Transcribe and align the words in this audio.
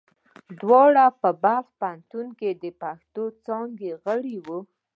دواړه 0.59 1.03
په 1.21 1.29
بلخ 1.43 1.65
پوهنتون 1.79 2.27
پښتو 2.81 3.23
څانګه 3.45 3.73
کې 3.79 3.91
غړي 4.05 4.35
وو. 4.45 4.59